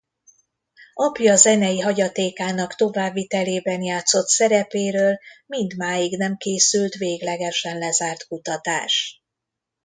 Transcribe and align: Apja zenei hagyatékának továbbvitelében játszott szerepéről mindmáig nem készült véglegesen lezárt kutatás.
Apja 0.93 1.35
zenei 1.35 1.79
hagyatékának 1.79 2.75
továbbvitelében 2.75 3.81
játszott 3.81 4.27
szerepéről 4.27 5.17
mindmáig 5.45 6.17
nem 6.17 6.37
készült 6.37 6.93
véglegesen 6.93 7.77
lezárt 7.77 8.27
kutatás. 8.27 9.21